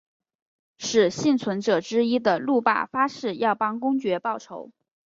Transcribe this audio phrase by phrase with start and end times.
[0.79, 4.71] 使幸存者之一的路霸发誓要帮公爵报仇。